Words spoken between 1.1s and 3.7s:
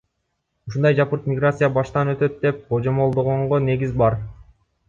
миграция баштан өтөт деп божомолдогонго